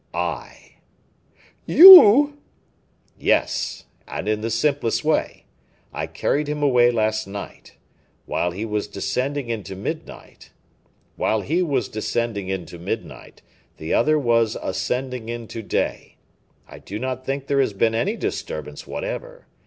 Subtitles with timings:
[0.15, 0.77] "I."
[1.67, 2.39] "You?"
[3.19, 5.45] "Yes, and in the simplest way.
[5.93, 7.75] I carried him away last night.
[8.25, 10.49] While he was descending into midnight,
[11.19, 11.53] the
[13.93, 16.15] other was ascending into day.
[16.67, 19.45] I do not think there has been any disturbance whatever.